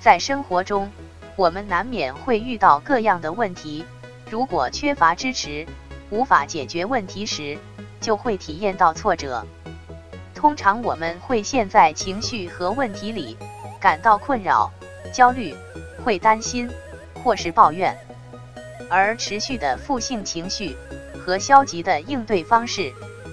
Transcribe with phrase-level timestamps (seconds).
[0.00, 0.90] 在生活中，
[1.36, 3.84] 我们难免会遇到各样的问题，
[4.30, 5.66] 如果缺乏支持，
[6.08, 7.58] 无法解决问题时，
[8.00, 9.44] 就会体验到挫折。
[10.34, 13.36] 通常我们会陷在情绪和问题里，
[13.78, 14.72] 感到困扰、
[15.12, 15.54] 焦虑，
[16.02, 16.70] 会担心
[17.22, 17.94] 或是抱怨，
[18.88, 20.74] 而持续的负性情绪
[21.14, 22.90] 和消极的应对方式，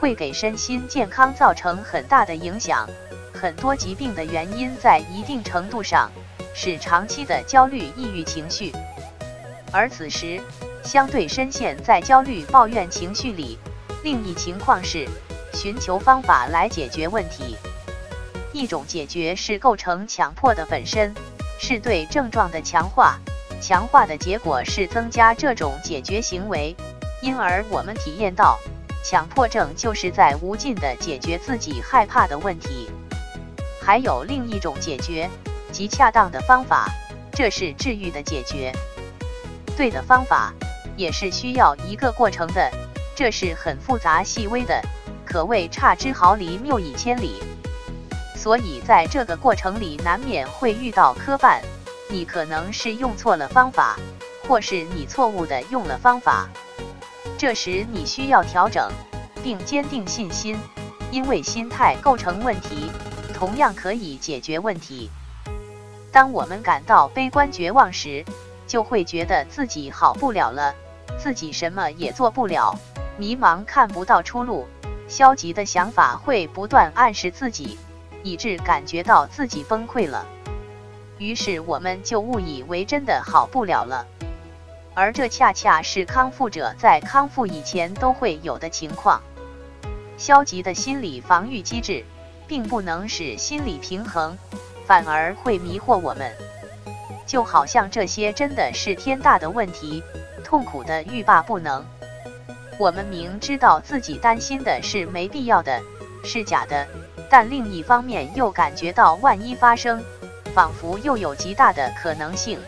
[0.00, 2.88] 会给身心健康造成很大的影响。
[3.32, 6.10] 很多疾病的原因在一定程度上
[6.54, 8.72] 是长期的焦虑、抑郁情绪，
[9.72, 10.40] 而此时
[10.82, 13.58] 相对深陷在焦虑、抱怨情绪里。
[14.02, 15.08] 另一情况是。
[15.54, 17.56] 寻求方法来解决问题。
[18.52, 21.12] 一种解决是构成强迫的本身，
[21.58, 23.18] 是对症状的强化，
[23.60, 26.76] 强化的结果是增加这种解决行为，
[27.20, 28.56] 因而我们体验到
[29.02, 32.88] 强迫症就是在无尽的解决自己害怕的问题。
[33.80, 35.28] 还有另一种解决，
[35.72, 36.88] 即恰当的方法，
[37.32, 38.72] 这是治愈的解决。
[39.76, 40.52] 对的方法
[40.96, 42.70] 也是需要一个过程的，
[43.14, 44.82] 这是很复杂细微的。
[45.24, 47.42] 可谓差之毫厘，谬以千里。
[48.34, 51.60] 所以在这个过程里，难免会遇到磕绊。
[52.10, 53.96] 你可能是用错了方法，
[54.46, 56.48] 或是你错误的用了方法。
[57.36, 58.90] 这时你需要调整，
[59.42, 60.58] 并坚定信心，
[61.10, 62.90] 因为心态构成问题，
[63.34, 65.10] 同样可以解决问题。
[66.18, 68.24] 当我们感到悲观绝望时，
[68.66, 70.74] 就会觉得自己好不了了，
[71.16, 72.76] 自己什么也做不了，
[73.16, 74.66] 迷茫看不到出路。
[75.06, 77.78] 消极的想法会不断暗示自己，
[78.24, 80.26] 以致感觉到自己崩溃了。
[81.18, 84.04] 于是我们就误以为真的好不了了，
[84.94, 89.22] 而这恰恰是康复者在康复以前都会有的情况。
[90.16, 92.04] 消极的心理防御机制
[92.48, 94.36] 并不能使心理平衡，
[94.88, 96.32] 反而会迷惑我们。
[97.26, 100.02] 就好像这些真的是天大的问题，
[100.42, 101.84] 痛苦的欲罢不能。
[102.78, 105.78] 我们明知道自己担心的是没必要的，
[106.24, 106.88] 是假的，
[107.28, 110.02] 但另一方面又感觉到万一发生，
[110.54, 112.58] 仿佛又有极大的可能性。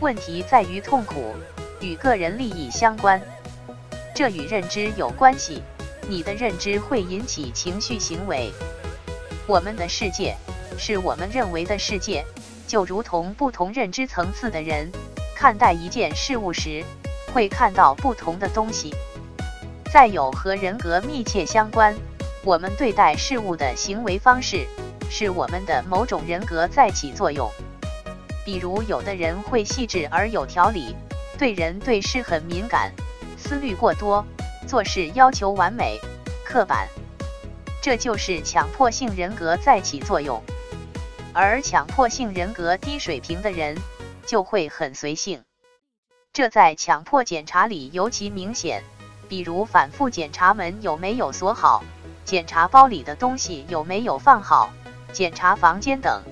[0.00, 1.32] 问题在于痛苦
[1.80, 3.22] 与个人利益相关，
[4.12, 5.62] 这与认知有关系。
[6.08, 8.50] 你的认知会引起情绪行为。
[9.46, 10.34] 我们的世界
[10.78, 12.24] 是我们认为的世界，
[12.66, 14.90] 就如同不同认知层次的人
[15.34, 16.84] 看待一件事物时，
[17.32, 18.94] 会看到不同的东西。
[19.92, 21.94] 再有和人格密切相关，
[22.44, 24.66] 我们对待事物的行为方式，
[25.10, 27.50] 是我们的某种人格在起作用。
[28.44, 30.94] 比如，有的人会细致而有条理，
[31.38, 32.92] 对人对事很敏感，
[33.36, 34.24] 思虑过多，
[34.66, 35.98] 做事要求完美、
[36.44, 36.88] 刻板，
[37.82, 40.42] 这就是强迫性人格在起作用。
[41.32, 43.76] 而强迫性人格低水平的人，
[44.26, 45.44] 就会很随性，
[46.32, 48.82] 这在强迫检查里尤其明显。
[49.28, 51.84] 比如反复检查门有没有锁好，
[52.24, 54.70] 检查包里的东西有没有放好，
[55.12, 56.22] 检查房间等，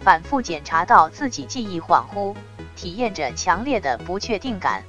[0.00, 2.34] 反复检查到自己记忆恍惚，
[2.74, 4.82] 体验着强烈的不确定感。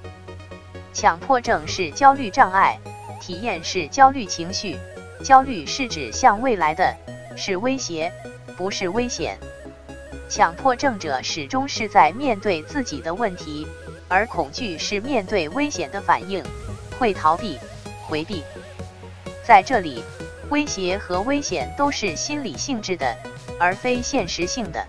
[0.94, 2.80] 强迫症是焦虑障碍，
[3.20, 4.78] 体验是焦虑情绪，
[5.24, 6.96] 焦虑是指向未来的，
[7.36, 8.14] 是威胁，
[8.58, 9.38] 不是危险。
[10.28, 13.66] 强迫症者始终是在面对自己的问题，
[14.10, 16.44] 而恐惧是面对危险的反应。
[17.00, 17.60] 会逃避、
[18.08, 18.44] 回避，
[19.46, 20.04] 在这里，
[20.50, 23.16] 威胁和危险都是心理性质的，
[23.60, 24.84] 而非现实性的。